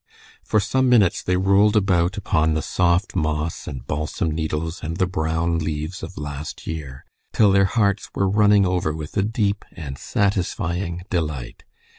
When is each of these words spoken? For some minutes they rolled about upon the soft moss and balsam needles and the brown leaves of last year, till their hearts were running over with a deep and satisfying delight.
For 0.43 0.59
some 0.59 0.89
minutes 0.89 1.21
they 1.21 1.37
rolled 1.37 1.75
about 1.75 2.17
upon 2.17 2.55
the 2.55 2.63
soft 2.63 3.15
moss 3.15 3.67
and 3.67 3.85
balsam 3.85 4.31
needles 4.31 4.81
and 4.81 4.97
the 4.97 5.05
brown 5.05 5.59
leaves 5.59 6.01
of 6.01 6.17
last 6.17 6.65
year, 6.65 7.05
till 7.33 7.51
their 7.51 7.65
hearts 7.65 8.09
were 8.15 8.27
running 8.27 8.65
over 8.65 8.95
with 8.95 9.15
a 9.15 9.21
deep 9.21 9.63
and 9.73 9.99
satisfying 9.99 11.03
delight. 11.11 11.65